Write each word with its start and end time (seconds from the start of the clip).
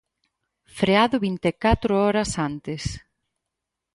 Freado 0.77 1.17
vinte 1.25 1.47
e 1.53 1.57
catro 1.65 1.91
horas 2.03 2.31
antes. 2.49 2.83